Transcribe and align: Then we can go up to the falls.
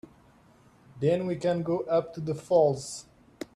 Then 0.99 1.27
we 1.27 1.35
can 1.35 1.61
go 1.61 1.81
up 1.81 2.15
to 2.15 2.21
the 2.21 2.33
falls. 2.33 3.05